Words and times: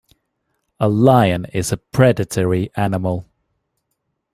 A 0.79 0.89
lion 0.89 1.45
is 1.53 1.71
a 1.71 1.77
predatory 1.77 2.71
animal. 2.75 3.27